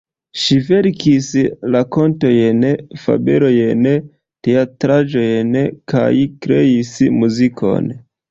Ŝi 0.43 0.55
verkis 0.67 1.27
rakontojn, 1.73 2.63
fabelojn, 3.01 3.85
teatraĵojn 4.47 5.53
kaj 5.93 6.09
kreis 6.47 6.95
muzikon. 7.21 7.93